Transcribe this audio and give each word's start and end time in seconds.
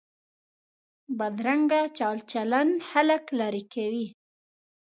بدرنګه 1.17 1.81
چال 1.97 2.17
چلند 2.31 2.73
خلک 2.89 3.23
لرې 3.39 3.63
کوي 3.73 4.07